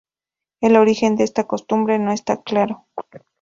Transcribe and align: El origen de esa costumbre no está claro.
El 0.61 0.77
origen 0.77 1.15
de 1.15 1.25
esa 1.25 1.43
costumbre 1.43 1.99
no 1.99 2.11
está 2.11 2.41
claro. 2.41 2.87